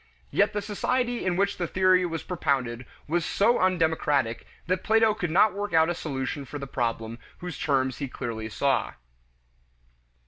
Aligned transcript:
Yet 0.31 0.53
the 0.53 0.63
society 0.63 1.23
in 1.23 1.35
which 1.35 1.57
the 1.59 1.67
theory 1.67 2.07
was 2.07 2.23
propounded 2.23 2.87
was 3.07 3.23
so 3.23 3.59
undemocratic 3.59 4.47
that 4.65 4.83
Plato 4.83 5.13
could 5.13 5.29
not 5.29 5.53
work 5.53 5.73
out 5.75 5.91
a 5.91 5.93
solution 5.93 6.43
for 6.43 6.57
the 6.57 6.65
problem 6.65 7.19
whose 7.37 7.59
terms 7.59 7.99
he 7.99 8.07
clearly 8.07 8.49
saw. 8.49 8.93